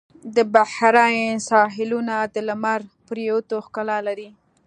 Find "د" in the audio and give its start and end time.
0.35-0.37, 2.33-2.35